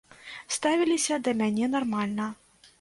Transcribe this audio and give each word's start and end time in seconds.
Ставіліся 0.55 1.19
да 1.29 1.37
мяне 1.45 1.71
нармальна. 1.77 2.29